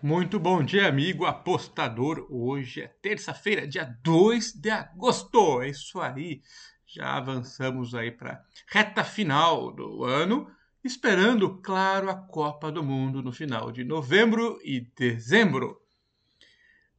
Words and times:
Muito 0.00 0.38
bom 0.38 0.62
dia, 0.62 0.86
amigo 0.86 1.26
apostador. 1.26 2.24
Hoje 2.30 2.82
é 2.82 2.86
terça-feira, 2.86 3.66
dia 3.66 3.84
2 4.04 4.52
de 4.52 4.70
agosto. 4.70 5.60
É 5.60 5.70
isso 5.70 6.00
aí. 6.00 6.40
Já 6.86 7.16
avançamos 7.16 7.96
aí 7.96 8.12
para 8.12 8.40
reta 8.68 9.02
final 9.02 9.72
do 9.72 10.04
ano, 10.04 10.48
esperando, 10.84 11.58
claro, 11.60 12.08
a 12.08 12.14
Copa 12.14 12.70
do 12.70 12.80
Mundo 12.80 13.24
no 13.24 13.32
final 13.32 13.72
de 13.72 13.82
novembro 13.82 14.60
e 14.62 14.88
dezembro. 14.96 15.80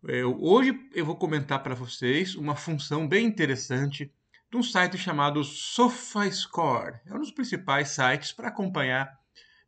Eu, 0.04 0.38
hoje 0.38 0.77
eu 0.93 1.05
vou 1.05 1.16
comentar 1.16 1.63
para 1.63 1.75
vocês 1.75 2.36
uma 2.36 2.55
função 2.55 3.07
bem 3.07 3.25
interessante 3.25 4.13
de 4.52 4.57
um 4.57 4.63
site 4.63 4.97
chamado 4.97 5.41
SofaScore. 5.41 7.00
É 7.05 7.13
um 7.13 7.20
dos 7.20 7.31
principais 7.31 7.89
sites 7.91 8.34
para 8.34 8.50
acompanhar 8.50 9.18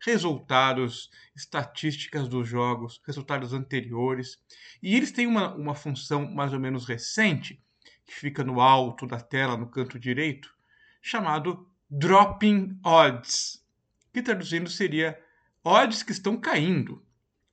resultados, 0.01 1.09
estatísticas 1.35 2.27
dos 2.27 2.47
jogos, 2.47 3.01
resultados 3.05 3.53
anteriores. 3.53 4.39
E 4.81 4.95
eles 4.95 5.11
têm 5.11 5.27
uma, 5.27 5.53
uma 5.53 5.75
função 5.75 6.29
mais 6.29 6.53
ou 6.53 6.59
menos 6.59 6.85
recente, 6.85 7.63
que 8.05 8.13
fica 8.13 8.43
no 8.43 8.59
alto 8.59 9.05
da 9.05 9.19
tela, 9.19 9.55
no 9.55 9.69
canto 9.69 9.99
direito, 9.99 10.53
chamado 11.01 11.69
Dropping 11.89 12.79
Odds, 12.83 13.63
que 14.11 14.21
traduzindo 14.21 14.69
seria 14.69 15.19
odds 15.63 16.03
que 16.03 16.11
estão 16.11 16.35
caindo. 16.35 17.05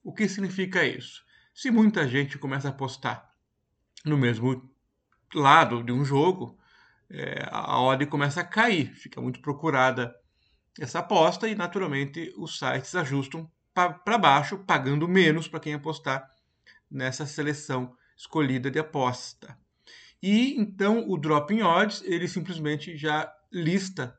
O 0.03 0.13
que 0.13 0.29
significa 0.29 0.85
isso? 0.85 1.25
Se 1.55 1.71
muita 1.71 2.09
gente 2.09 2.39
começa 2.39 2.69
a 2.69 2.71
apostar 2.71 3.33
no 4.05 4.17
mesmo 4.17 4.71
lado 5.35 5.83
de 5.83 5.93
um 5.93 6.05
jogo, 6.05 6.59
é, 7.11 7.47
a 7.51 7.81
odd 7.81 8.07
começa 8.07 8.41
a 8.41 8.45
cair, 8.45 8.95
fica 8.95 9.21
muito 9.21 9.41
procurada 9.41 10.15
essa 10.79 11.01
aposta 11.01 11.49
e, 11.49 11.55
naturalmente, 11.55 12.33
os 12.37 12.59
sites 12.59 12.95
ajustam 12.95 13.51
para 13.75 14.19
baixo, 14.19 14.59
pagando 14.59 15.07
menos 15.07 15.47
para 15.47 15.61
quem 15.61 15.75
apostar 15.75 16.29
nessa 16.91 17.27
seleção 17.27 17.95
escolhida 18.17 18.71
de 18.71 18.79
aposta. 18.79 19.57
E 20.23 20.61
então 20.61 21.09
o 21.09 21.17
Dropping 21.17 21.63
Odds, 21.63 22.03
ele 22.05 22.27
simplesmente 22.27 22.97
já 22.97 23.33
lista, 23.53 24.19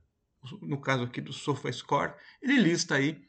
no 0.62 0.80
caso 0.80 1.04
aqui 1.04 1.20
do 1.20 1.34
SofaScore, 1.34 2.14
ele 2.42 2.58
lista 2.58 2.96
aí 2.96 3.22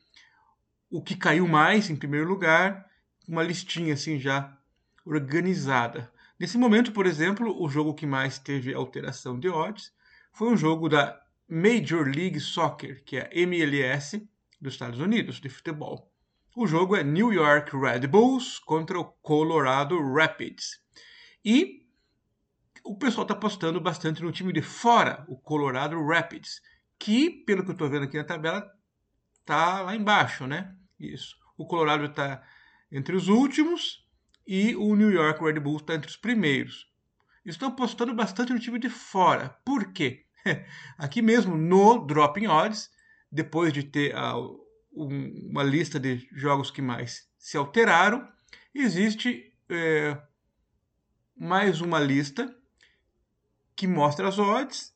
o 0.89 1.03
que 1.03 1.17
caiu 1.17 1.49
mais 1.49 1.91
em 1.91 1.97
primeiro 1.97 2.29
lugar, 2.29 2.87
uma 3.27 3.43
listinha 3.43 3.95
assim 3.95 4.19
já 4.19 4.57
organizada. 5.05 6.13
Nesse 6.39 6.57
momento, 6.57 6.93
por 6.93 7.07
exemplo, 7.07 7.61
o 7.61 7.69
jogo 7.69 7.95
que 7.95 8.07
mais 8.07 8.39
teve 8.39 8.73
alteração 8.73 9.39
de 9.39 9.49
odds 9.49 9.93
foi 10.33 10.49
um 10.49 10.57
jogo 10.57 10.89
da 10.89 11.21
Major 11.51 12.07
League 12.07 12.39
Soccer, 12.39 13.03
que 13.05 13.17
é 13.17 13.23
a 13.23 13.39
MLS 13.41 14.25
dos 14.61 14.75
Estados 14.75 15.01
Unidos 15.01 15.41
de 15.41 15.49
futebol. 15.49 16.09
O 16.55 16.65
jogo 16.65 16.95
é 16.95 17.03
New 17.03 17.33
York 17.33 17.77
Red 17.77 18.07
Bulls 18.07 18.61
contra 18.61 19.01
o 19.01 19.05
Colorado 19.05 20.01
Rapids. 20.15 20.81
E 21.45 21.89
o 22.85 22.97
pessoal 22.97 23.25
está 23.25 23.35
apostando 23.35 23.81
bastante 23.81 24.23
no 24.23 24.31
time 24.31 24.53
de 24.53 24.63
fora, 24.63 25.25
o 25.29 25.37
Colorado 25.37 26.01
Rapids, 26.07 26.61
que, 26.97 27.31
pelo 27.31 27.65
que 27.65 27.71
eu 27.71 27.73
estou 27.73 27.91
vendo 27.91 28.05
aqui 28.05 28.17
na 28.17 28.25
tabela, 28.25 28.71
está 29.41 29.81
lá 29.81 29.97
embaixo, 29.97 30.47
né? 30.47 30.77
Isso. 31.01 31.37
O 31.59 31.67
Colorado 31.67 32.05
está 32.05 32.47
entre 32.93 33.17
os 33.17 33.27
últimos 33.27 34.09
e 34.47 34.77
o 34.77 34.95
New 34.95 35.11
York 35.11 35.43
Red 35.43 35.59
Bulls 35.59 35.83
está 35.83 35.95
entre 35.95 36.11
os 36.11 36.17
primeiros. 36.17 36.89
Estão 37.45 37.71
apostando 37.71 38.15
bastante 38.15 38.53
no 38.53 38.61
time 38.61 38.79
de 38.79 38.89
fora. 38.89 39.49
Por 39.65 39.93
quê? 39.93 40.27
Aqui 40.99 41.23
mesmo 41.23 41.57
no 41.57 42.07
Dropping 42.07 42.47
Odds, 42.47 42.91
depois 43.31 43.73
de 43.73 43.83
ter 43.83 44.15
a, 44.15 44.37
um, 44.37 45.49
uma 45.51 45.63
lista 45.63 45.99
de 45.99 46.29
jogos 46.33 46.71
que 46.71 46.83
mais 46.83 47.29
se 47.39 47.57
alteraram, 47.57 48.29
existe 48.75 49.53
é, 49.69 50.17
mais 51.37 51.81
uma 51.81 51.99
lista 51.99 52.55
que 53.75 53.87
mostra 53.87 54.29
as 54.29 54.39
odds, 54.39 54.95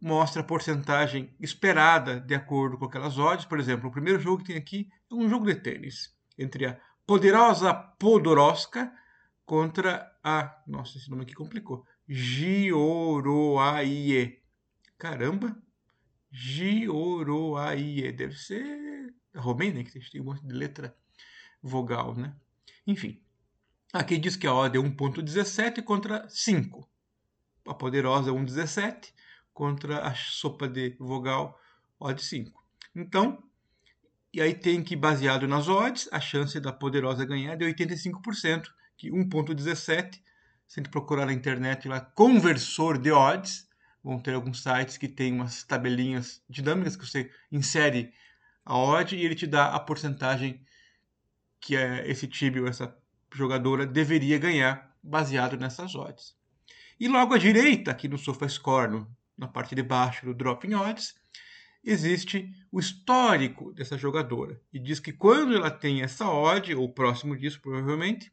mostra 0.00 0.40
a 0.40 0.44
porcentagem 0.44 1.34
esperada 1.38 2.18
de 2.20 2.34
acordo 2.34 2.78
com 2.78 2.86
aquelas 2.86 3.18
odds. 3.18 3.44
Por 3.44 3.60
exemplo, 3.60 3.88
o 3.88 3.92
primeiro 3.92 4.18
jogo 4.18 4.38
que 4.38 4.46
tem 4.46 4.56
aqui 4.56 4.88
é 5.10 5.14
um 5.14 5.28
jogo 5.28 5.44
de 5.46 5.54
tênis 5.54 6.16
entre 6.38 6.66
a 6.66 6.80
poderosa 7.06 7.74
Podoroska 7.74 8.90
contra 9.44 10.10
a. 10.24 10.62
Nossa, 10.66 10.96
esse 10.98 11.10
nome 11.10 11.22
aqui 11.24 11.34
complicou. 11.34 11.84
Gioroaie. 12.08 12.82
Caramba! 15.02 15.60
Gioroaie. 16.30 18.12
Deve 18.12 18.36
ser 18.36 19.12
Romênia, 19.34 19.82
que 19.82 19.98
tem 19.98 20.20
um 20.20 20.26
monte 20.26 20.46
de 20.46 20.54
letra 20.54 20.96
vogal, 21.60 22.14
né? 22.14 22.32
Enfim. 22.86 23.20
Aqui 23.92 24.16
diz 24.16 24.36
que 24.36 24.46
a 24.46 24.54
odd 24.54 24.78
é 24.78 24.80
1.17 24.80 25.82
contra 25.82 26.28
5. 26.28 26.88
A 27.66 27.74
poderosa 27.74 28.30
é 28.30 28.32
1.17 28.32 29.12
contra 29.52 30.06
a 30.06 30.14
sopa 30.14 30.68
de 30.68 30.96
vogal 31.00 31.60
odd 31.98 32.22
5. 32.22 32.64
Então, 32.94 33.42
e 34.32 34.40
aí 34.40 34.54
tem 34.54 34.84
que, 34.84 34.94
baseado 34.94 35.48
nas 35.48 35.66
odds, 35.66 36.08
a 36.12 36.20
chance 36.20 36.60
da 36.60 36.72
poderosa 36.72 37.24
ganhar 37.24 37.54
é 37.54 37.56
de 37.56 37.64
85%, 37.64 38.68
que 38.96 39.10
1.17, 39.10 40.12
se 40.68 40.78
a 40.78 40.80
gente 40.80 40.92
procurar 40.92 41.26
na 41.26 41.32
internet 41.32 41.88
lá, 41.88 42.00
conversor 42.00 42.98
de 42.98 43.10
odds, 43.10 43.68
vão 44.02 44.18
ter 44.18 44.34
alguns 44.34 44.62
sites 44.62 44.96
que 44.96 45.08
tem 45.08 45.32
umas 45.32 45.62
tabelinhas 45.62 46.42
dinâmicas 46.48 46.96
que 46.96 47.06
você 47.06 47.30
insere 47.50 48.12
a 48.64 48.76
odd 48.76 49.14
e 49.16 49.24
ele 49.24 49.34
te 49.34 49.46
dá 49.46 49.74
a 49.74 49.80
porcentagem 49.80 50.64
que 51.60 51.76
é 51.76 52.08
esse 52.10 52.26
time 52.26 52.60
ou 52.60 52.66
essa 52.66 52.96
jogadora 53.32 53.86
deveria 53.86 54.38
ganhar 54.38 54.96
baseado 55.02 55.56
nessas 55.56 55.94
odds. 55.94 56.36
E 56.98 57.08
logo 57.08 57.34
à 57.34 57.38
direita, 57.38 57.90
aqui 57.90 58.08
no 58.08 58.18
SofaScore, 58.18 58.90
no, 58.90 59.16
na 59.36 59.48
parte 59.48 59.74
de 59.74 59.82
baixo 59.82 60.26
do 60.26 60.34
Dropping 60.34 60.74
Odds, 60.74 61.14
existe 61.84 62.48
o 62.70 62.78
histórico 62.78 63.72
dessa 63.72 63.98
jogadora. 63.98 64.60
E 64.72 64.78
diz 64.78 65.00
que 65.00 65.12
quando 65.12 65.54
ela 65.54 65.70
tem 65.70 66.02
essa 66.02 66.28
odd, 66.28 66.74
ou 66.74 66.92
próximo 66.92 67.36
disso 67.36 67.60
provavelmente, 67.60 68.32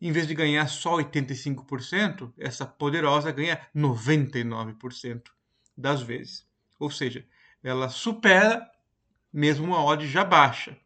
em 0.00 0.12
vez 0.12 0.26
de 0.26 0.34
ganhar 0.34 0.66
só 0.68 0.96
85%, 0.96 2.32
essa 2.38 2.66
poderosa 2.66 3.32
ganha 3.32 3.60
99% 3.74 5.22
das 5.76 6.02
vezes. 6.02 6.46
Ou 6.78 6.90
seja, 6.90 7.26
ela 7.62 7.88
supera 7.88 8.70
mesmo 9.32 9.66
uma 9.66 9.82
odd 9.84 10.06
já 10.06 10.24
baixa. 10.24 10.76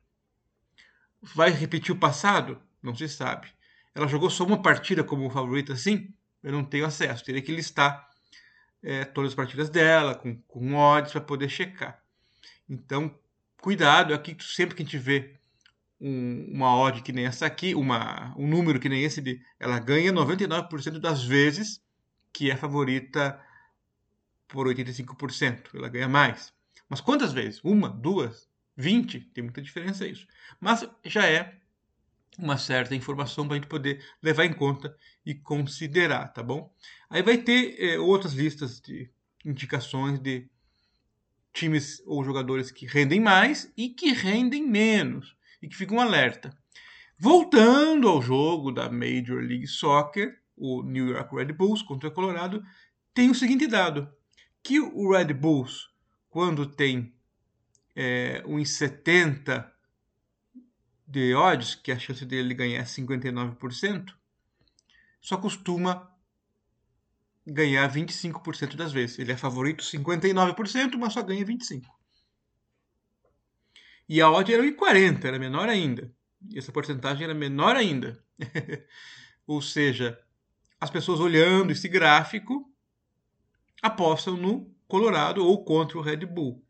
Vai 1.21 1.51
repetir 1.51 1.95
o 1.95 1.99
passado? 1.99 2.61
Não 2.83 2.95
se 2.95 3.09
sabe. 3.09 3.49
Ela 3.95 4.07
jogou 4.07 4.31
só 4.31 4.45
uma 4.45 4.63
partida 4.63 5.05
como 5.05 5.29
favorita 5.31 5.73
assim? 5.73 6.15
Eu 6.43 6.53
não 6.53 6.65
tenho 6.65 6.87
acesso. 6.87 7.25
Teria 7.25 7.43
que 7.43 7.53
listar 7.53 8.09
é, 8.83 9.05
todas 9.05 9.33
as 9.33 9.35
partidas 9.35 9.69
dela, 9.69 10.15
com, 10.15 10.37
com 10.43 10.75
odds, 10.75 11.13
para 11.13 11.21
poder 11.21 11.49
checar. 11.49 12.03
Então, 12.69 13.15
cuidado 13.61 14.15
aqui, 14.15 14.37
sempre 14.41 14.75
que 14.77 14.83
a 14.83 14.85
gente 14.85 14.99
vê 14.99 15.40
um, 16.01 16.47
uma 16.51 16.75
odd 16.75 17.03
que 17.03 17.13
nem 17.13 17.27
essa 17.27 17.47
aqui, 17.47 17.75
uma, 17.75 18.35
um 18.37 18.49
número 18.49 18.81
que 18.81 18.89
nem 18.89 19.05
esse, 19.05 19.21
de, 19.21 19.41
ela 19.59 19.79
ganha 19.79 20.13
99% 20.13 20.99
das 20.99 21.23
vezes 21.23 21.83
que 22.33 22.51
é 22.51 22.57
favorita 22.57 23.39
por 24.49 24.67
85%. 24.67 25.75
Ela 25.75 25.89
ganha 25.89 26.09
mais. 26.09 26.53
Mas 26.89 27.01
quantas 27.01 27.33
vezes? 27.33 27.61
Uma, 27.63 27.89
duas, 27.89 28.49
vinte? 28.77 29.21
Tem 29.21 29.45
muita 29.45 29.61
diferença 29.61 30.07
isso. 30.07 30.27
Mas 30.59 30.89
já 31.05 31.27
é 31.27 31.59
uma 32.39 32.57
certa 32.57 32.95
informação 32.95 33.47
para 33.47 33.57
a 33.57 33.59
gente 33.59 33.69
poder 33.69 34.03
levar 34.23 34.45
em 34.45 34.53
conta 34.53 34.97
e 35.27 35.35
considerar, 35.35 36.29
tá 36.29 36.43
bom? 36.43 36.73
Aí 37.11 37.23
vai 37.23 37.37
ter 37.37 37.77
é, 37.79 37.99
outras 37.99 38.33
listas 38.33 38.81
de 38.81 39.11
indicações 39.45 40.19
de 40.19 40.49
times 41.53 42.03
ou 42.07 42.25
jogadores 42.25 42.71
que 42.71 42.87
rendem 42.87 43.21
mais 43.21 43.71
e 43.77 43.91
que 43.91 44.13
rendem 44.13 44.67
menos 44.67 45.37
e 45.63 45.69
que 45.69 45.77
fica 45.77 45.95
um 45.95 46.01
alerta. 46.01 46.57
Voltando 47.19 48.09
ao 48.09 48.23
jogo 48.23 48.73
da 48.73 48.91
Major 48.91 49.43
League 49.43 49.67
Soccer, 49.67 50.39
o 50.57 50.83
New 50.83 51.09
York 51.09 51.35
Red 51.35 51.53
Bulls 51.53 51.83
contra 51.83 52.09
o 52.09 52.13
Colorado, 52.13 52.63
tem 53.13 53.31
o 53.31 53.35
seguinte 53.35 53.67
dado, 53.67 54.11
que 54.63 54.81
o 54.81 55.13
Red 55.13 55.35
Bulls, 55.35 55.91
quando 56.29 56.67
tem 56.67 57.15
é, 57.95 58.43
uns 58.47 58.71
70 58.71 59.71
de 61.07 61.35
odds, 61.35 61.75
que 61.75 61.91
a 61.91 61.99
chance 61.99 62.25
dele 62.25 62.55
ganhar 62.55 62.81
é 62.81 62.85
59%, 62.85 64.15
só 65.21 65.37
costuma 65.37 66.11
ganhar 67.47 67.91
25% 67.93 68.77
das 68.77 68.93
vezes. 68.93 69.19
Ele 69.19 69.33
é 69.33 69.37
favorito 69.37 69.83
59%, 69.83 70.97
mas 70.97 71.13
só 71.13 71.23
ganha 71.23 71.45
25%. 71.45 71.83
E 74.11 74.21
a 74.21 74.29
odd 74.29 74.53
era 74.53 74.65
1,40, 74.65 75.25
era 75.25 75.39
menor 75.39 75.69
ainda. 75.69 76.13
E 76.51 76.59
essa 76.59 76.73
porcentagem 76.73 77.23
era 77.23 77.33
menor 77.33 77.77
ainda. 77.77 78.21
Ou 79.47 79.63
seja, 79.63 80.19
as 80.81 80.91
pessoas 80.91 81.21
olhando 81.21 81.71
esse 81.71 81.87
gráfico 81.87 82.69
apostam 83.81 84.37
no 84.37 84.69
Colorado 84.89 85.47
ou 85.47 85.65
contra 85.65 85.97
o 85.97 86.01
Red 86.01 86.27
Bull. 86.27 86.61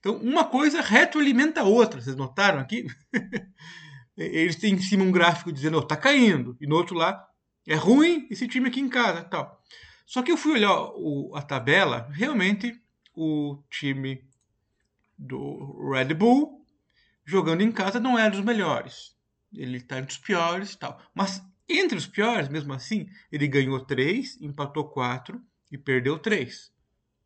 Então, 0.00 0.16
uma 0.16 0.46
coisa 0.46 0.80
retroalimenta 0.80 1.60
a 1.60 1.64
outra. 1.64 2.00
Vocês 2.00 2.16
notaram 2.16 2.60
aqui? 2.60 2.86
eles 4.16 4.56
têm 4.56 4.72
em 4.72 4.80
cima 4.80 5.04
um 5.04 5.12
gráfico 5.12 5.52
dizendo, 5.52 5.76
oh, 5.76 5.82
tá 5.82 5.98
caindo, 5.98 6.56
e 6.58 6.66
no 6.66 6.76
outro 6.76 6.96
lá, 6.96 7.28
é 7.68 7.74
ruim 7.74 8.26
esse 8.30 8.48
time 8.48 8.68
aqui 8.68 8.80
em 8.80 8.88
casa, 8.88 9.22
tal. 9.22 9.62
Só 10.06 10.22
que 10.22 10.32
eu 10.32 10.36
fui 10.38 10.52
olhar 10.52 10.74
o, 10.94 11.32
a 11.34 11.42
tabela, 11.42 12.08
realmente 12.10 12.80
o 13.14 13.62
time 13.68 14.26
do 15.18 15.90
Red 15.92 16.14
Bull 16.14 16.55
jogando 17.26 17.60
em 17.60 17.72
casa 17.72 18.00
não 18.00 18.18
é 18.18 18.30
dos 18.30 18.40
melhores. 18.40 19.14
Ele 19.52 19.78
está 19.78 19.98
entre 19.98 20.12
os 20.12 20.18
piores 20.18 20.72
e 20.72 20.78
tal. 20.78 21.02
Mas 21.14 21.44
entre 21.68 21.98
os 21.98 22.06
piores, 22.06 22.48
mesmo 22.48 22.72
assim, 22.72 23.08
ele 23.30 23.48
ganhou 23.48 23.84
3, 23.84 24.40
empatou 24.40 24.88
4 24.88 25.42
e 25.70 25.76
perdeu 25.76 26.18
3. 26.18 26.72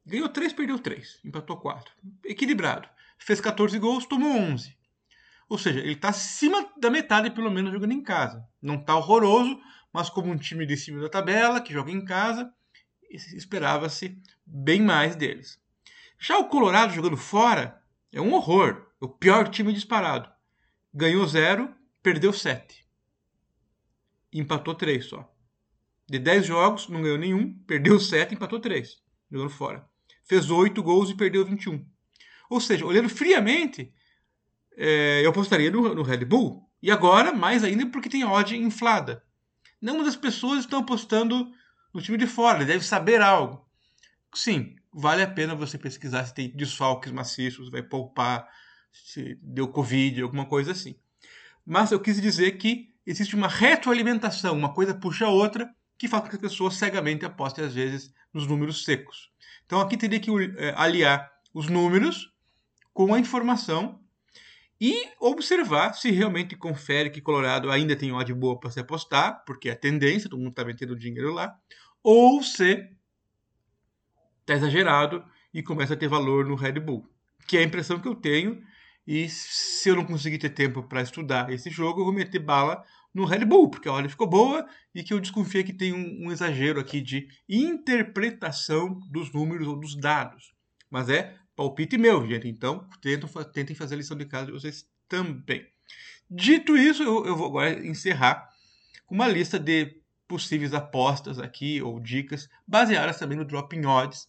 Ganhou 0.07 0.29
3, 0.29 0.53
perdeu 0.55 0.79
3, 0.79 1.21
empatou 1.25 1.59
4. 1.59 1.93
Equilibrado. 2.25 2.89
Fez 3.19 3.41
14 3.41 3.79
gols, 3.79 4.07
tomou 4.07 4.35
11. 4.35 4.75
Ou 5.47 5.59
seja, 5.59 5.81
ele 5.81 5.93
está 5.93 6.09
acima 6.09 6.73
da 6.79 6.89
metade, 6.89 7.31
pelo 7.31 7.51
menos, 7.51 7.73
jogando 7.73 7.93
em 7.93 8.03
casa. 8.03 8.49
Não 8.63 8.77
está 8.77 8.97
horroroso, 8.97 9.61
mas 9.93 10.09
como 10.09 10.31
um 10.31 10.39
time 10.39 10.65
de 10.65 10.77
cima 10.77 11.03
da 11.03 11.09
tabela, 11.09 11.61
que 11.61 11.73
joga 11.73 11.91
em 11.91 12.05
casa, 12.05 12.51
esperava-se 13.11 14.17
bem 14.47 14.81
mais 14.81 15.17
deles. 15.17 15.61
Já 16.19 16.39
o 16.39 16.49
Colorado 16.49 16.95
jogando 16.95 17.17
fora 17.17 17.83
é 18.13 18.21
um 18.21 18.33
horror. 18.33 18.90
O 19.01 19.09
pior 19.09 19.49
time 19.49 19.73
disparado. 19.73 20.31
Ganhou 20.93 21.27
0, 21.27 21.75
perdeu 22.03 22.33
7. 22.33 22.87
Empatou 24.33 24.75
3 24.75 25.07
só. 25.07 25.35
De 26.07 26.19
10 26.19 26.47
jogos, 26.47 26.89
não 26.89 27.01
ganhou 27.01 27.17
nenhum, 27.17 27.55
perdeu 27.67 27.99
7, 27.99 28.35
empatou 28.35 28.61
3, 28.61 29.01
jogando 29.31 29.51
fora. 29.51 29.89
Fez 30.25 30.51
8 30.51 30.83
gols 30.83 31.09
e 31.09 31.15
perdeu 31.15 31.45
21. 31.45 31.87
Ou 32.51 32.61
seja, 32.61 32.85
olhando 32.85 33.09
friamente, 33.09 33.93
é, 34.77 35.25
eu 35.25 35.31
apostaria 35.31 35.71
no, 35.71 35.95
no, 35.95 36.03
Red 36.03 36.25
Bull. 36.25 36.69
E 36.83 36.91
agora, 36.91 37.33
mais 37.33 37.65
ainda, 37.65 37.87
porque 37.87 38.09
tem 38.09 38.25
odd 38.25 38.57
inflada. 38.57 39.25
Nenhuma 39.81 40.05
das 40.05 40.17
pessoas 40.17 40.61
estão 40.61 40.81
apostando 40.81 41.51
no 41.95 42.03
time 42.03 42.19
de 42.19 42.27
fora, 42.27 42.59
ele 42.59 42.67
deve 42.67 42.85
saber 42.85 43.23
algo. 43.23 43.67
Sim, 44.35 44.77
vale 44.93 45.23
a 45.23 45.31
pena 45.31 45.55
você 45.55 45.79
pesquisar 45.79 46.25
se 46.25 46.35
tem 46.35 46.51
desfalques 46.51 47.13
maciços, 47.13 47.71
vai 47.71 47.83
poupar, 47.83 48.49
se 48.93 49.39
deu 49.43 49.69
Covid, 49.69 50.23
alguma 50.23 50.47
coisa 50.47 50.73
assim. 50.73 50.97
Mas 51.65 51.93
eu 51.93 52.01
quis 52.01 52.21
dizer 52.21 52.53
que 52.53 52.93
existe 53.07 53.35
uma 53.35 53.49
retroalimentação, 53.49 54.57
uma 54.57 54.73
coisa 54.73 54.95
puxa 54.95 55.27
a 55.27 55.31
outra, 55.31 55.73
que 55.99 56.09
faz 56.09 56.23
com 56.23 56.31
que 56.31 56.37
as 56.37 56.41
pessoas 56.41 56.75
cegamente 56.75 57.25
apostem, 57.25 57.65
às 57.65 57.75
vezes, 57.75 58.13
nos 58.33 58.47
números 58.47 58.85
secos. 58.85 59.31
Então 59.67 59.81
aqui 59.81 59.97
teria 59.97 60.19
que 60.19 60.31
é, 60.57 60.75
aliar 60.77 61.31
os 61.53 61.69
números 61.69 62.33
com 62.93 63.13
a 63.15 63.21
informação 63.21 64.01
e 64.81 65.09
observar 65.21 65.93
se 65.93 66.11
realmente 66.11 66.57
confere 66.57 67.11
que 67.11 67.21
Colorado 67.21 67.71
ainda 67.71 67.95
tem 67.95 68.13
odd 68.13 68.33
boa 68.33 68.59
para 68.59 68.71
se 68.71 68.81
apostar, 68.81 69.45
porque 69.45 69.69
é 69.69 69.73
a 69.73 69.77
tendência, 69.77 70.31
todo 70.31 70.39
mundo 70.39 70.51
está 70.51 70.65
metendo 70.65 70.97
dinheiro 70.97 71.33
lá, 71.33 71.55
ou 72.03 72.43
se 72.43 72.89
está 74.41 74.55
exagerado 74.55 75.23
e 75.53 75.63
começa 75.63 75.95
a 75.95 75.97
ter 75.97 76.09
valor 76.09 76.47
no 76.47 76.55
Red 76.55 76.81
Bull, 76.81 77.07
que 77.47 77.59
é 77.59 77.61
a 77.61 77.65
impressão 77.65 78.01
que 78.01 78.09
eu 78.09 78.15
tenho. 78.15 78.63
E 79.07 79.29
se 79.29 79.89
eu 79.89 79.97
não 79.97 80.05
conseguir 80.05 80.39
ter 80.39 80.51
tempo 80.51 80.83
para 80.83 81.03
estudar 81.03 81.51
esse 81.51 81.71
jogo, 81.71 82.01
eu 82.01 82.05
vou 82.05 82.13
meter 82.13 82.39
bala 82.39 82.85
no 83.13 83.25
Red 83.25 83.45
Bull, 83.45 83.69
porque 83.69 83.89
a 83.89 83.93
hora 83.93 84.09
ficou 84.09 84.27
boa 84.27 84.67
e 84.95 85.03
que 85.03 85.13
eu 85.13 85.21
desconfiei 85.21 85.65
que 85.65 85.73
tem 85.73 85.93
um, 85.93 86.27
um, 86.27 86.33
exagero 86.33 86.79
aqui 86.79 87.01
de 87.01 87.29
interpretação 87.49 89.01
dos 89.11 89.33
números 89.33 89.67
ou 89.67 89.77
dos 89.77 89.97
dados. 89.97 90.53
Mas 90.89 91.09
é 91.09 91.37
palpite 91.57 91.99
meu, 91.99 92.27
gente. 92.27 92.49
Então, 92.49 92.89
tentem, 93.01 93.29
tentem 93.53 93.77
fazer 93.77 93.95
a 93.95 93.99
lição 93.99 94.17
de 94.17 94.27
casa 94.27 94.47
de 94.47 94.53
vocês 94.53 94.87
também. 95.09 95.67
Dito 96.31 96.77
isso, 96.77 97.03
eu, 97.03 97.27
eu 97.27 97.37
vou 97.37 97.49
agora 97.49 97.85
encerrar 97.85 98.49
com 99.05 99.15
uma 99.17 99.27
lista 99.27 99.59
de 99.59 100.01
possíveis 100.29 100.73
apostas 100.73 101.41
aqui 101.41 101.83
ou 101.83 101.99
dicas, 101.99 102.49
baseadas 102.65 103.19
também 103.19 103.37
no 103.37 103.45
Dropping 103.45 103.85
Odds 103.85 104.29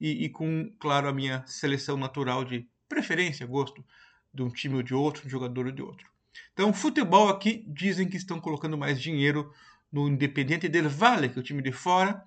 e, 0.00 0.24
e, 0.24 0.28
com, 0.30 0.74
claro, 0.80 1.06
a 1.06 1.12
minha 1.12 1.44
seleção 1.46 1.98
natural 1.98 2.42
de 2.42 2.66
preferência, 2.88 3.46
gosto 3.46 3.84
de 4.32 4.42
um 4.42 4.48
time 4.48 4.76
ou 4.76 4.82
de 4.82 4.94
outro, 4.94 5.22
de 5.22 5.28
um 5.28 5.30
jogador 5.30 5.66
ou 5.66 5.72
de 5.72 5.82
outro. 5.82 6.06
Então, 6.52 6.72
futebol 6.72 7.28
aqui 7.28 7.64
dizem 7.68 8.08
que 8.08 8.16
estão 8.16 8.40
colocando 8.40 8.76
mais 8.76 9.00
dinheiro 9.00 9.52
no 9.90 10.08
Independiente 10.08 10.68
del 10.68 10.88
Valle, 10.88 11.28
que 11.28 11.38
é 11.38 11.40
o 11.40 11.44
time 11.44 11.62
de 11.62 11.72
fora, 11.72 12.24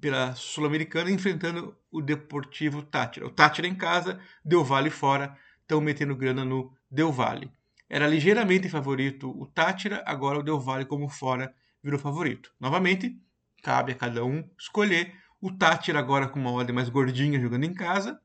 pela 0.00 0.34
Sul-Americana, 0.34 1.10
enfrentando 1.10 1.76
o 1.90 2.00
Deportivo 2.00 2.82
Tátira. 2.82 3.26
O 3.26 3.30
Tátira 3.30 3.66
em 3.66 3.74
casa, 3.74 4.20
Del 4.44 4.64
Valle 4.64 4.90
fora, 4.90 5.36
estão 5.62 5.80
metendo 5.80 6.14
grana 6.14 6.44
no 6.44 6.72
Del 6.90 7.10
Valle. 7.10 7.50
Era 7.88 8.06
ligeiramente 8.06 8.68
favorito 8.68 9.30
o 9.30 9.46
Tátira, 9.46 10.02
agora 10.06 10.38
o 10.38 10.42
Del 10.42 10.60
Valle 10.60 10.84
como 10.84 11.08
fora 11.08 11.54
virou 11.82 11.98
favorito. 11.98 12.52
Novamente, 12.60 13.18
cabe 13.62 13.92
a 13.92 13.94
cada 13.94 14.24
um 14.24 14.48
escolher 14.58 15.14
o 15.40 15.50
Tátira 15.50 15.98
agora 15.98 16.28
com 16.28 16.38
uma 16.38 16.50
ordem 16.50 16.74
mais 16.74 16.88
gordinha 16.88 17.40
jogando 17.40 17.64
em 17.64 17.72
casa, 17.72 18.20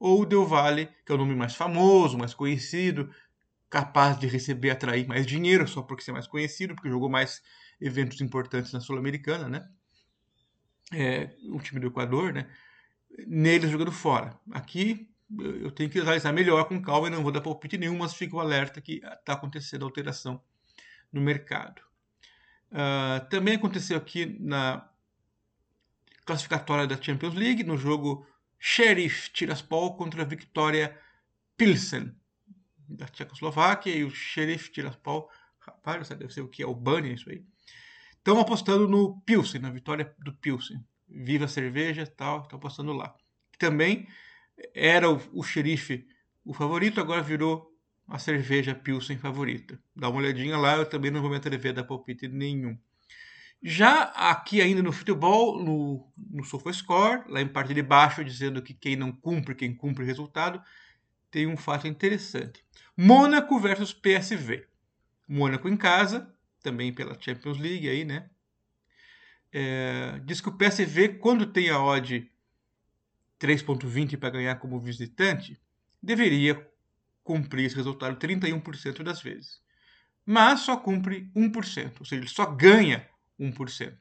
ou 0.00 0.22
o 0.22 0.26
Del 0.26 0.46
Valle, 0.46 0.88
que 1.04 1.12
é 1.12 1.14
o 1.14 1.18
nome 1.18 1.34
mais 1.34 1.54
famoso, 1.54 2.16
mais 2.16 2.32
conhecido, 2.32 3.14
capaz 3.68 4.18
de 4.18 4.26
receber, 4.26 4.70
atrair 4.70 5.06
mais 5.06 5.26
dinheiro 5.26 5.68
só 5.68 5.82
porque 5.82 6.02
ser 6.02 6.12
mais 6.12 6.26
conhecido, 6.26 6.74
porque 6.74 6.88
jogou 6.88 7.10
mais 7.10 7.42
eventos 7.78 8.20
importantes 8.22 8.72
na 8.72 8.80
Sul-Americana, 8.80 9.48
né? 9.48 9.68
É, 10.92 11.36
o 11.50 11.60
time 11.60 11.78
do 11.78 11.88
Equador, 11.88 12.32
né? 12.32 12.50
Neles 13.26 13.70
jogando 13.70 13.92
fora. 13.92 14.36
Aqui 14.50 15.08
eu 15.38 15.70
tenho 15.70 15.90
que 15.90 16.00
analisar 16.00 16.32
melhor 16.32 16.64
com 16.64 16.80
calma 16.82 17.06
e 17.06 17.10
não 17.10 17.22
vou 17.22 17.30
dar 17.30 17.40
palpite 17.42 17.78
nenhum, 17.78 17.98
mas 17.98 18.14
fico 18.14 18.40
alerta 18.40 18.80
que 18.80 19.00
está 19.04 19.34
acontecendo 19.34 19.84
alteração 19.84 20.42
no 21.12 21.20
mercado. 21.20 21.82
Uh, 22.72 23.28
também 23.28 23.54
aconteceu 23.54 23.96
aqui 23.96 24.36
na 24.40 24.88
classificatória 26.24 26.86
da 26.86 27.00
Champions 27.00 27.34
League, 27.34 27.62
no 27.62 27.76
jogo 27.76 28.26
Sheriff 28.60 29.30
Tiraspol 29.30 29.96
contra 29.96 30.24
Victoria 30.24 30.96
Pilsen 31.56 32.14
da 32.86 33.06
Tchecoslováquia 33.06 33.94
e 33.94 34.04
o 34.04 34.10
Sheriff 34.10 34.70
Tiraspol, 34.70 35.30
rapaz, 35.58 36.08
deve 36.10 36.32
ser 36.32 36.42
o 36.42 36.48
que? 36.48 36.62
Albânia, 36.62 37.12
isso 37.12 37.30
aí. 37.30 37.42
Estão 38.16 38.38
apostando 38.38 38.86
no 38.86 39.20
Pilsen, 39.22 39.60
na 39.60 39.70
vitória 39.70 40.14
do 40.18 40.34
Pilsen. 40.34 40.84
Viva 41.08 41.46
a 41.46 41.48
cerveja 41.48 42.06
tal, 42.06 42.42
estão 42.42 42.58
apostando 42.58 42.92
lá. 42.92 43.16
Também 43.58 44.06
era 44.74 45.10
o, 45.10 45.20
o 45.32 45.42
xerife 45.42 46.06
o 46.44 46.52
favorito, 46.52 47.00
agora 47.00 47.22
virou 47.22 47.70
a 48.08 48.18
cerveja 48.18 48.74
Pilsen 48.74 49.18
favorita. 49.18 49.78
Dá 49.94 50.08
uma 50.08 50.18
olhadinha 50.18 50.56
lá, 50.56 50.76
eu 50.76 50.86
também 50.86 51.10
não 51.10 51.20
vou 51.20 51.30
me 51.30 51.36
atrever 51.36 51.70
a 51.70 51.74
dar 51.76 51.84
palpite 51.84 52.28
nenhum. 52.28 52.78
Já 53.62 54.04
aqui 54.04 54.62
ainda 54.62 54.82
no 54.82 54.92
futebol, 54.92 55.62
no, 55.62 56.10
no 56.16 56.42
SofaScore, 56.44 57.24
lá 57.28 57.42
em 57.42 57.48
parte 57.48 57.74
de 57.74 57.82
baixo, 57.82 58.24
dizendo 58.24 58.62
que 58.62 58.72
quem 58.72 58.96
não 58.96 59.12
cumpre, 59.12 59.54
quem 59.54 59.74
cumpre 59.74 60.04
resultado, 60.04 60.62
tem 61.30 61.46
um 61.46 61.56
fato 61.56 61.86
interessante. 61.86 62.64
Mônaco 62.96 63.58
versus 63.60 63.92
PSV. 63.92 64.66
Mônaco 65.28 65.68
em 65.68 65.76
casa, 65.76 66.34
também 66.62 66.92
pela 66.92 67.20
Champions 67.20 67.58
League 67.58 67.88
aí, 67.88 68.04
né? 68.04 68.30
É, 69.52 70.20
diz 70.24 70.40
que 70.40 70.48
o 70.48 70.56
PSV, 70.56 71.18
quando 71.18 71.46
tem 71.46 71.70
a 71.70 71.82
odd 71.82 72.30
3.20 73.38 74.16
para 74.16 74.30
ganhar 74.30 74.56
como 74.56 74.80
visitante, 74.80 75.60
deveria 76.02 76.66
cumprir 77.22 77.66
esse 77.66 77.76
resultado 77.76 78.16
31% 78.16 79.02
das 79.02 79.20
vezes. 79.20 79.60
Mas 80.24 80.60
só 80.60 80.76
cumpre 80.76 81.30
1%, 81.34 82.00
ou 82.00 82.06
seja, 82.06 82.22
ele 82.22 82.28
só 82.28 82.46
ganha 82.46 83.06
1%. 83.40 83.96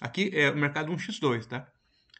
Aqui 0.00 0.30
é 0.34 0.50
o 0.50 0.56
mercado 0.56 0.92
1x2, 0.92 1.46
tá? 1.46 1.70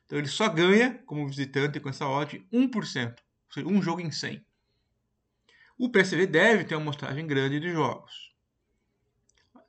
Então 0.04 0.18
ele 0.18 0.28
só 0.28 0.48
ganha 0.48 1.02
como 1.04 1.26
visitante 1.26 1.80
com 1.80 1.88
essa 1.88 2.06
odd 2.06 2.46
1%, 2.52 3.10
ou 3.10 3.52
seja, 3.52 3.66
um 3.66 3.82
jogo 3.82 4.00
em 4.00 4.10
100. 4.10 4.44
O 5.78 5.90
PSV 5.90 6.26
deve 6.26 6.64
ter 6.64 6.74
uma 6.74 6.82
amostragem 6.82 7.26
grande 7.26 7.60
de 7.60 7.70
jogos. 7.70 8.32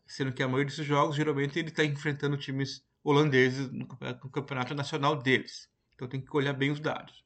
Sendo 0.06 0.32
que 0.32 0.42
a 0.42 0.48
maioria 0.48 0.68
desses 0.68 0.86
jogos, 0.86 1.18
geralmente, 1.18 1.60
ele 1.60 1.68
está 1.68 1.84
enfrentando 1.84 2.38
times 2.38 2.86
holandeses 3.04 3.70
no 3.70 3.88
campeonato 4.30 4.74
nacional 4.74 5.18
deles. 5.18 5.70
Então 5.96 6.08
tem 6.08 6.22
que 6.22 6.38
olhar 6.38 6.54
bem 6.54 6.72
os 6.72 6.80
dados. 6.80 7.26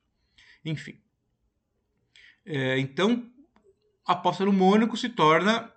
Enfim. 0.65 0.99
É, 2.43 2.79
então, 2.79 3.31
a 4.07 4.13
aposta 4.13 4.45
no 4.45 4.53
Mônaco 4.53 4.97
se 4.97 5.09
torna 5.09 5.71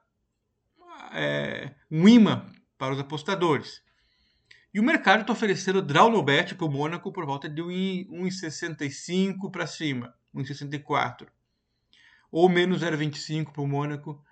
é, 1.13 1.75
um 1.91 2.09
imã 2.09 2.54
para 2.79 2.95
os 2.95 3.01
apostadores. 3.01 3.83
E 4.73 4.81
o 4.81 4.83
mercado 4.83 5.21
está 5.21 5.33
oferecendo 5.33 5.81
draw 5.81 6.11
no 6.11 6.23
bet 6.23 6.55
para 6.55 6.67
o 6.67 6.71
Mônaco 6.71 7.13
por 7.13 7.25
volta 7.25 7.49
de 7.49 7.63
1,65 7.63 9.51
para 9.51 9.67
cima, 9.67 10.15
1,64. 10.35 11.29
Ou 12.31 12.49
menos 12.49 12.83
0,25 12.83 13.53
para 13.53 13.63
o 13.63 13.67
Mônaco 13.69 14.23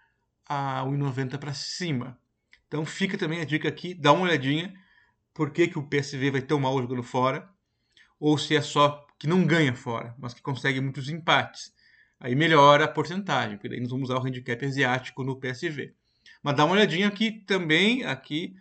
a 0.49 0.83
1,90 0.85 1.39
para 1.39 1.55
cima. 1.55 2.19
Então 2.67 2.85
fica 2.85 3.17
também 3.17 3.41
a 3.41 3.45
dica 3.45 3.69
aqui, 3.69 3.95
dá 3.95 4.13
uma 4.13 4.25
olhadinha 4.25 4.75
por 5.33 5.51
que, 5.51 5.69
que 5.69 5.79
o 5.79 5.89
PSV 5.89 6.31
vai 6.31 6.43
tão 6.43 6.59
mal 6.59 6.79
jogando 6.81 7.03
fora, 7.03 7.49
ou 8.19 8.37
se 8.37 8.55
é 8.57 8.61
só 8.61 9.07
que 9.19 9.27
não 9.27 9.47
ganha 9.47 9.75
fora, 9.75 10.15
mas 10.19 10.35
que 10.35 10.43
consegue 10.43 10.81
muitos 10.81 11.09
empates 11.09 11.73
aí 12.23 12.37
melhora 12.37 12.85
a 12.85 12.89
porcentagem, 12.89 13.57
porque 13.57 13.69
daí 13.69 13.81
nós 13.81 13.91
vamos 13.91 14.09
usar 14.09 14.21
o 14.21 14.27
handicap 14.27 14.65
asiático 14.65 15.25
no 15.25 15.39
PSV. 15.41 15.95
Mas 16.43 16.57
dá 16.57 16.65
uma 16.65 16.75
olhadinha 16.75 17.09
aqui 17.09 17.31
também, 17.31 18.05
aqui 18.05 18.55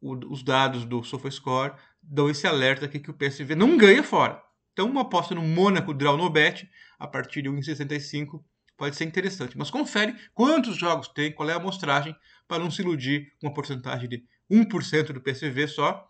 o, 0.00 0.14
os 0.32 0.42
dados 0.42 0.84
do 0.84 1.02
SofaScore 1.04 1.74
dão 2.02 2.28
esse 2.28 2.46
alerta 2.46 2.86
aqui 2.86 2.98
que 2.98 3.10
o 3.10 3.14
PSV 3.14 3.54
não 3.54 3.76
ganha 3.76 4.02
fora. 4.02 4.42
Então 4.72 4.90
uma 4.90 5.02
aposta 5.02 5.34
no 5.34 5.42
Mônaco 5.42 5.94
Draw 5.94 6.16
no 6.16 6.28
Bet 6.28 6.68
a 6.98 7.06
partir 7.06 7.42
de 7.42 7.48
1,65 7.48 8.42
pode 8.76 8.96
ser 8.96 9.04
interessante. 9.04 9.56
Mas 9.56 9.70
confere 9.70 10.14
quantos 10.34 10.76
jogos 10.76 11.08
tem, 11.08 11.32
qual 11.32 11.48
é 11.48 11.52
a 11.52 11.56
amostragem, 11.56 12.14
para 12.46 12.62
não 12.62 12.70
se 12.70 12.82
iludir 12.82 13.32
com 13.40 13.46
uma 13.46 13.54
porcentagem 13.54 14.08
de 14.08 14.24
1% 14.50 15.12
do 15.12 15.20
PSV 15.20 15.66
só, 15.66 16.08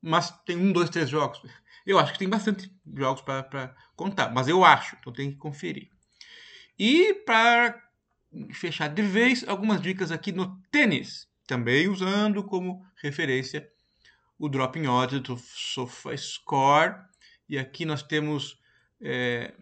mas 0.00 0.30
tem 0.44 0.56
um, 0.56 0.72
dois, 0.72 0.90
três 0.90 1.08
jogos. 1.08 1.40
Eu 1.86 1.98
acho 1.98 2.12
que 2.12 2.18
tem 2.18 2.28
bastante 2.28 2.70
jogos 2.96 3.22
para 3.22 3.74
contar, 3.96 4.32
mas 4.32 4.48
eu 4.48 4.64
acho, 4.64 4.96
então 5.00 5.12
tem 5.12 5.30
que 5.30 5.36
conferir. 5.36 5.90
E 6.78 7.14
para 7.26 7.83
fechar 8.52 8.88
de 8.88 9.02
vez, 9.02 9.44
algumas 9.46 9.80
dicas 9.80 10.10
aqui 10.10 10.32
no 10.32 10.60
tênis, 10.70 11.28
também 11.46 11.88
usando 11.88 12.42
como 12.44 12.84
referência 12.96 13.68
o 14.38 14.48
dropping 14.48 14.86
odds 14.86 15.20
do 15.20 15.36
SofaScore. 15.36 16.96
E 17.48 17.58
aqui 17.58 17.84
nós 17.84 18.02
temos 18.02 18.58
é, 19.00 19.54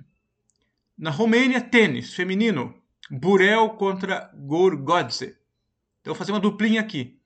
na 0.96 1.10
Romênia 1.10 1.60
tênis 1.60 2.14
feminino, 2.14 2.74
Burel 3.10 3.70
contra 3.70 4.30
Gorgodze. 4.34 5.36
Então 6.00 6.12
vou 6.12 6.14
fazer 6.14 6.32
uma 6.32 6.40
duplinha 6.40 6.80
aqui. 6.80 7.20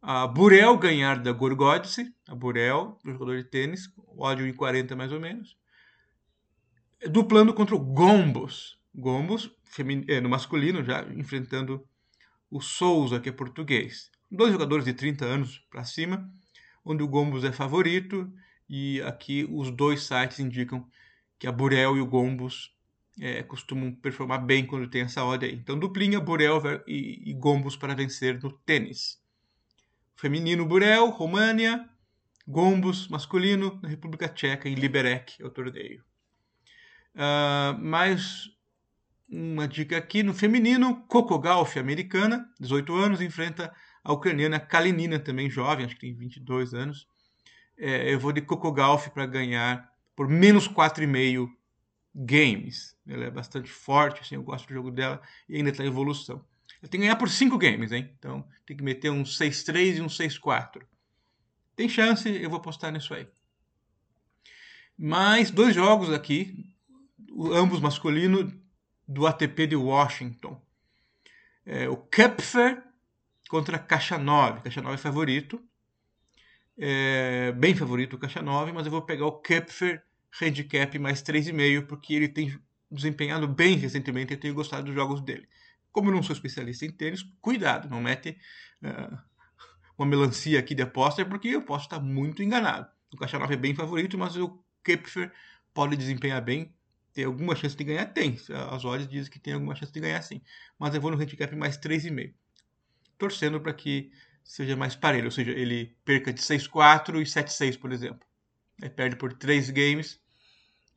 A 0.00 0.26
Burel 0.26 0.78
ganhar 0.78 1.18
da 1.18 1.30
Gorgodze, 1.30 2.14
a 2.26 2.34
Burel, 2.34 2.98
jogador 3.04 3.36
de 3.36 3.44
tênis, 3.44 3.92
ódio 4.16 4.46
em 4.46 4.52
40 4.52 4.96
mais 4.96 5.12
ou 5.12 5.20
menos. 5.20 5.56
Duplando 7.10 7.52
contra 7.52 7.74
o 7.74 7.78
Gombos, 7.78 8.79
Gombos, 8.94 9.50
é, 10.08 10.20
no 10.20 10.28
masculino, 10.28 10.84
já 10.84 11.02
enfrentando 11.14 11.86
o 12.50 12.60
Souza, 12.60 13.20
que 13.20 13.28
é 13.28 13.32
português. 13.32 14.10
Dois 14.30 14.52
jogadores 14.52 14.84
de 14.84 14.92
30 14.92 15.24
anos 15.24 15.58
para 15.70 15.84
cima, 15.84 16.28
onde 16.84 17.02
o 17.02 17.08
Gombos 17.08 17.44
é 17.44 17.52
favorito, 17.52 18.32
e 18.68 19.00
aqui 19.02 19.46
os 19.50 19.70
dois 19.70 20.02
sites 20.02 20.38
indicam 20.38 20.86
que 21.38 21.46
a 21.46 21.52
Burel 21.52 21.96
e 21.96 22.00
o 22.00 22.06
Gombos 22.06 22.74
é, 23.20 23.42
costumam 23.42 23.92
performar 23.92 24.44
bem 24.44 24.66
quando 24.66 24.88
tem 24.88 25.02
essa 25.02 25.24
odd 25.24 25.44
aí. 25.44 25.54
Então, 25.54 25.78
duplinha, 25.78 26.20
Burel 26.20 26.60
e, 26.86 27.30
e 27.30 27.34
Gombos 27.34 27.76
para 27.76 27.94
vencer 27.94 28.40
no 28.42 28.52
tênis. 28.52 29.20
Feminino, 30.16 30.66
Burel, 30.66 31.10
România, 31.10 31.88
Gombos, 32.46 33.08
masculino, 33.08 33.78
na 33.82 33.88
República 33.88 34.28
Tcheca, 34.28 34.68
em 34.68 34.74
Liberec, 34.74 35.40
é 35.40 35.46
o 35.46 35.50
torneio. 35.50 36.04
Uh, 37.14 37.78
mais 37.82 38.50
uma 39.30 39.68
dica 39.68 39.96
aqui 39.96 40.22
no 40.22 40.34
feminino, 40.34 41.04
Coco 41.06 41.40
americana, 41.78 42.50
18 42.58 42.94
anos, 42.94 43.20
enfrenta 43.20 43.72
a 44.02 44.12
ucraniana 44.12 44.58
Kalinina, 44.58 45.20
também 45.20 45.48
jovem, 45.48 45.86
acho 45.86 45.94
que 45.94 46.00
tem 46.00 46.14
22 46.14 46.74
anos. 46.74 47.06
É, 47.78 48.12
eu 48.12 48.18
vou 48.18 48.32
de 48.32 48.40
Coco 48.40 48.74
para 49.14 49.26
ganhar 49.26 49.88
por 50.16 50.28
menos 50.28 50.68
4,5 50.68 51.48
games. 52.14 52.96
Ela 53.06 53.26
é 53.26 53.30
bastante 53.30 53.70
forte, 53.70 54.20
assim, 54.20 54.34
eu 54.34 54.42
gosto 54.42 54.66
do 54.66 54.74
jogo 54.74 54.90
dela 54.90 55.22
e 55.48 55.56
ainda 55.56 55.70
está 55.70 55.84
em 55.84 55.86
evolução. 55.86 56.44
Ela 56.82 56.90
tem 56.90 57.00
que 57.00 57.06
ganhar 57.06 57.16
por 57.16 57.28
5 57.28 57.56
games, 57.56 57.92
hein? 57.92 58.10
Então 58.18 58.44
tem 58.66 58.76
que 58.76 58.82
meter 58.82 59.10
um 59.10 59.22
6-3 59.22 59.98
e 59.98 60.00
um 60.00 60.06
6-4. 60.06 60.82
Tem 61.76 61.88
chance, 61.88 62.28
eu 62.28 62.50
vou 62.50 62.58
apostar 62.58 62.92
nisso 62.92 63.14
aí. 63.14 63.28
Mais 64.98 65.50
dois 65.50 65.74
jogos 65.74 66.12
aqui, 66.12 66.66
ambos 67.52 67.80
masculinos, 67.80 68.52
do 69.10 69.26
ATP 69.26 69.66
de 69.66 69.74
Washington. 69.74 70.62
É, 71.66 71.88
o 71.88 71.96
Kepfer 71.96 72.80
contra 73.48 73.76
Caixa 73.76 74.16
9. 74.16 74.60
Caixa 74.60 74.80
9 74.80 74.94
é 74.94 74.98
favorito. 74.98 75.60
É, 76.78 77.50
bem 77.52 77.74
favorito 77.74 78.14
o 78.14 78.18
Caixa 78.18 78.40
9, 78.40 78.70
mas 78.70 78.86
eu 78.86 78.92
vou 78.92 79.02
pegar 79.02 79.26
o 79.26 79.40
Kepfer 79.40 80.00
handicap 80.40 80.96
mais 81.00 81.22
3,5, 81.22 81.86
porque 81.86 82.14
ele 82.14 82.28
tem 82.28 82.56
desempenhado 82.88 83.48
bem 83.48 83.76
recentemente 83.76 84.32
e 84.32 84.36
tenho 84.36 84.54
gostado 84.54 84.84
dos 84.84 84.94
jogos 84.94 85.20
dele. 85.20 85.48
Como 85.90 86.08
eu 86.08 86.14
não 86.14 86.22
sou 86.22 86.32
especialista 86.32 86.86
em 86.86 86.92
tênis, 86.92 87.24
cuidado, 87.40 87.90
não 87.90 88.00
mete 88.00 88.38
uh, 88.80 89.18
uma 89.98 90.06
melancia 90.06 90.60
aqui 90.60 90.72
de 90.72 90.82
aposta, 90.82 91.26
porque 91.26 91.48
eu 91.48 91.62
posso 91.62 91.86
estar 91.86 91.98
muito 91.98 92.44
enganado. 92.44 92.88
O 93.12 93.16
Caixa 93.16 93.40
9 93.40 93.54
é 93.54 93.56
bem 93.56 93.74
favorito, 93.74 94.16
mas 94.16 94.36
o 94.36 94.62
Kepfer 94.84 95.32
pode 95.74 95.96
desempenhar 95.96 96.40
bem 96.40 96.72
tem 97.12 97.24
alguma 97.24 97.54
chance 97.56 97.76
de 97.76 97.84
ganhar? 97.84 98.06
Tem. 98.06 98.38
As 98.70 98.84
odds 98.84 99.08
dizem 99.08 99.30
que 99.30 99.38
tem 99.38 99.54
alguma 99.54 99.74
chance 99.74 99.92
de 99.92 100.00
ganhar 100.00 100.22
sim. 100.22 100.40
Mas 100.78 100.94
eu 100.94 101.00
vou 101.00 101.10
no 101.10 101.20
handicap 101.20 101.54
mais 101.56 101.76
3,5. 101.78 102.34
Torcendo 103.18 103.60
para 103.60 103.74
que 103.74 104.10
seja 104.44 104.76
mais 104.76 104.96
parelho. 104.96 105.26
Ou 105.26 105.30
seja, 105.30 105.50
ele 105.50 105.96
perca 106.04 106.32
de 106.32 106.40
6-4 106.40 107.20
e 107.20 107.24
7-6, 107.24 107.78
por 107.78 107.92
exemplo. 107.92 108.26
Aí 108.82 108.88
perde 108.88 109.16
por 109.16 109.32
3 109.32 109.70
games 109.70 110.20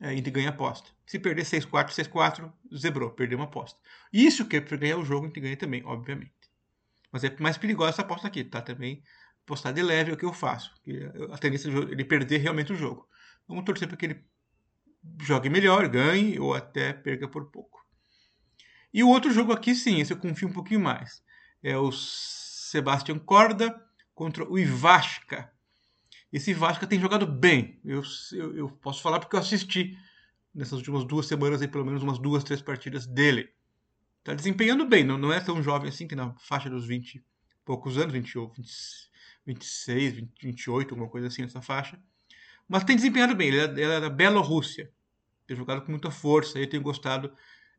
aí 0.03 0.17
ele 0.17 0.31
ganha 0.31 0.49
aposta. 0.49 0.89
Se 1.05 1.17
perder 1.17 1.43
6-4, 1.43 1.91
6-4, 1.91 2.51
zebrou, 2.75 3.11
perdeu 3.11 3.37
uma 3.37 3.45
aposta. 3.45 3.79
E 4.11 4.29
se 4.29 4.41
o 4.41 4.47
Kepler 4.47 4.79
ganhar 4.79 4.97
o 4.97 5.05
jogo, 5.05 5.25
a 5.25 5.27
gente 5.27 5.39
ganha 5.39 5.57
também, 5.57 5.83
obviamente. 5.85 6.33
Mas 7.11 7.23
é 7.23 7.35
mais 7.39 7.57
perigosa 7.57 7.91
essa 7.91 8.01
aposta 8.01 8.27
aqui, 8.27 8.43
tá? 8.43 8.61
Também 8.61 9.03
apostar 9.43 9.73
de 9.73 9.81
leve 9.81 10.11
é 10.11 10.13
o 10.13 10.17
que 10.17 10.25
eu 10.25 10.33
faço. 10.33 10.73
A 11.31 11.37
tendência 11.37 11.69
de 11.69 11.77
ele 11.91 12.03
perder 12.03 12.37
realmente 12.37 12.73
o 12.73 12.75
jogo. 12.75 13.07
Vamos 13.47 13.65
torcer 13.65 13.87
para 13.87 13.97
que 13.97 14.05
ele 14.05 14.25
jogue 15.21 15.49
melhor, 15.49 15.87
ganhe 15.87 16.39
ou 16.39 16.53
até 16.53 16.93
perca 16.93 17.27
por 17.27 17.49
pouco. 17.51 17.83
E 18.93 19.03
o 19.03 19.09
outro 19.09 19.31
jogo 19.31 19.51
aqui, 19.51 19.73
sim, 19.73 19.99
esse 19.99 20.13
eu 20.13 20.17
confio 20.17 20.47
um 20.47 20.53
pouquinho 20.53 20.79
mais. 20.79 21.23
É 21.61 21.77
o 21.77 21.91
Sebastian 21.91 23.19
Corda 23.19 23.81
contra 24.13 24.47
o 24.47 24.59
Ivashka. 24.59 25.51
Esse 26.31 26.51
Ivashka 26.51 26.85
tem 26.85 26.99
jogado 26.99 27.25
bem. 27.25 27.79
Eu, 27.83 28.03
eu, 28.33 28.55
eu, 28.55 28.69
posso 28.69 29.01
falar 29.01 29.19
porque 29.19 29.35
eu 29.35 29.39
assisti 29.39 29.97
nessas 30.53 30.73
últimas 30.73 31.03
duas 31.03 31.25
semanas 31.25 31.61
aí, 31.61 31.67
pelo 31.67 31.85
menos 31.85 32.03
umas 32.03 32.19
duas, 32.19 32.43
três 32.43 32.61
partidas 32.61 33.05
dele. 33.07 33.49
Tá 34.23 34.33
desempenhando 34.33 34.85
bem, 34.85 35.03
não, 35.03 35.17
não 35.17 35.33
é 35.33 35.39
tão 35.39 35.61
jovem 35.61 35.89
assim, 35.89 36.07
que 36.07 36.15
na 36.15 36.33
faixa 36.35 36.69
dos 36.69 36.85
20 36.87 37.15
e 37.15 37.23
poucos 37.65 37.97
anos, 37.97 38.13
20, 38.13 38.33
20, 38.33 39.11
26, 39.45 40.13
20, 40.13 40.31
28, 40.41 40.91
alguma 40.91 41.09
coisa 41.09 41.27
assim 41.27 41.41
nessa 41.41 41.61
faixa. 41.61 41.99
Mas 42.73 42.83
tem 42.83 42.95
desempenhado 42.95 43.35
bem. 43.35 43.49
Ele 43.49 43.59
é, 43.59 43.83
é 43.83 43.99
da 44.01 44.09
Bielorrússia. 44.09 44.91
Tem 45.45 45.55
jogado 45.55 45.83
com 45.83 45.91
muita 45.91 46.09
força. 46.09 46.57
Eu 46.57 46.67
tenho 46.67 46.81
gostado. 46.81 47.31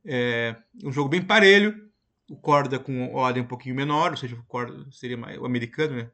É 0.05 0.55
um 0.85 0.93
jogo 0.93 1.09
bem 1.09 1.21
parelho. 1.21 1.91
O 2.31 2.37
Corda 2.37 2.79
com 2.79 3.13
ordem 3.13 3.43
um 3.43 3.47
pouquinho 3.47 3.75
menor, 3.75 4.13
ou 4.13 4.17
seja, 4.17 4.37
o 4.37 4.45
Corda 4.45 4.87
seria 4.93 5.17
mais, 5.17 5.37
o 5.37 5.45
americano, 5.45 5.97
né? 5.97 6.11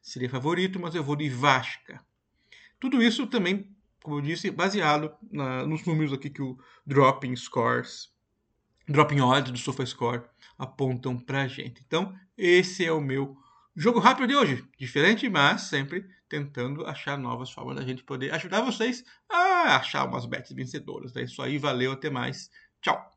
Seria 0.00 0.30
favorito, 0.30 0.80
mas 0.80 0.94
eu 0.94 1.04
vou 1.04 1.14
de 1.14 1.28
Vasca. 1.28 2.00
Tudo 2.80 3.02
isso 3.02 3.26
também, 3.26 3.70
como 4.02 4.16
eu 4.16 4.22
disse, 4.22 4.50
baseado 4.50 5.12
na, 5.30 5.66
nos 5.66 5.84
números 5.84 6.12
aqui 6.14 6.30
que 6.30 6.40
o 6.40 6.58
Dropping 6.86 7.36
Scores, 7.36 8.10
Dropping 8.88 9.20
Odds 9.20 9.52
do 9.52 9.58
SofaScore 9.58 10.22
apontam 10.58 11.18
pra 11.18 11.46
gente. 11.46 11.82
Então, 11.86 12.12
esse 12.36 12.82
é 12.82 12.90
o 12.90 13.00
meu 13.00 13.36
jogo 13.76 14.00
rápido 14.00 14.26
de 14.26 14.34
hoje. 14.34 14.64
Diferente, 14.78 15.28
mas 15.28 15.62
sempre 15.62 16.08
tentando 16.32 16.86
achar 16.86 17.18
novas 17.18 17.50
formas 17.50 17.76
da 17.76 17.82
gente 17.82 18.02
poder 18.02 18.32
ajudar 18.32 18.62
vocês 18.62 19.04
a 19.30 19.76
achar 19.76 20.06
umas 20.08 20.24
bets 20.24 20.50
vencedoras. 20.52 21.14
É 21.14 21.22
isso 21.24 21.42
aí, 21.42 21.58
valeu, 21.58 21.92
até 21.92 22.08
mais. 22.08 22.50
Tchau! 22.80 23.11